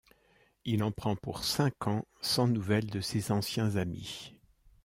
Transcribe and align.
Il 0.65 0.81
en 0.81 0.89
prend 0.91 1.15
pour 1.15 1.43
cinq 1.43 1.85
ans, 1.85 2.07
sans 2.21 2.47
nouvelles 2.47 2.89
de 2.89 3.01
ses 3.01 3.31
anciens 3.31 3.75
amis. 3.75 4.33